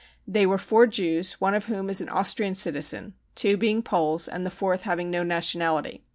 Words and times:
They 0.27 0.47
were 0.47 0.57
four 0.57 0.87
Jews, 0.87 1.33
one 1.33 1.53
of 1.53 1.65
whom 1.65 1.87
is 1.87 2.01
an 2.01 2.09
Austrian 2.09 2.55
citizen, 2.55 3.13
two 3.35 3.55
being 3.55 3.83
Poles 3.83 4.27
and 4.27 4.43
the 4.43 4.49
fourth 4.49 4.81
having 4.81 5.11
no 5.11 5.21
nationality. 5.21 6.03